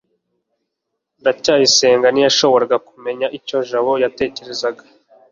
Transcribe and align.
ndacyayisenga 1.21 2.07
ntiyashoboraga 2.09 2.77
kumenya 2.87 3.27
icyo 3.37 3.57
jabo 3.69 3.93
yatekerezaga 4.03 4.83